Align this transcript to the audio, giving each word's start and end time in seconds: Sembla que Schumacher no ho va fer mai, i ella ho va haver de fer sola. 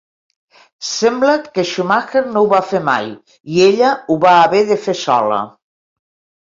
Sembla 0.91 1.35
que 1.57 1.65
Schumacher 1.73 2.23
no 2.31 2.43
ho 2.47 2.49
va 2.55 2.63
fer 2.73 2.83
mai, 2.89 3.13
i 3.59 3.63
ella 3.69 3.93
ho 4.15 4.21
va 4.27 4.37
haver 4.49 4.67
de 4.73 4.81
fer 4.89 4.99
sola. 5.07 5.41